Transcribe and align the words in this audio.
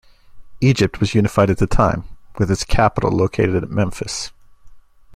Egypt 0.61 0.99
was 0.99 1.13
unified 1.13 1.51
at 1.51 1.59
the 1.59 1.67
time, 1.67 2.05
with 2.39 2.49
its 2.49 2.63
capital 2.63 3.11
located 3.11 3.63
at 3.63 3.69
Memphis. 3.69 4.31